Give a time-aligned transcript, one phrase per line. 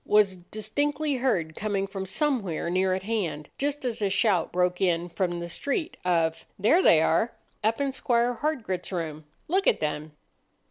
[0.03, 5.07] was distinctly heard coming from somewhere near at hand, just as a shout broke in
[5.07, 9.25] from the street of,— "There they are—up in Squire Hardgrit's room!
[9.47, 10.13] Look at them!"